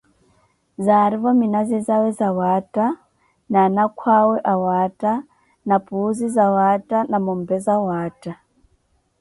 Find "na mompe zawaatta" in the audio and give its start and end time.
7.11-8.31